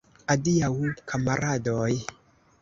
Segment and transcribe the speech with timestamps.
[0.35, 0.69] Adiaŭ,
[1.11, 1.91] kamaradoj!